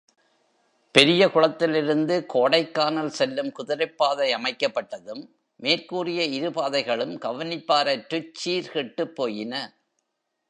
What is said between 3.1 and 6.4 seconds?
செல்லும் குதிரைப் பாதை அமைக்கப்பட்டதும், மேற்கூறிய